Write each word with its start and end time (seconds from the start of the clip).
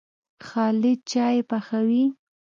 خالد 0.47 0.99
چايي 1.11 1.39
پخوي. 1.49 2.03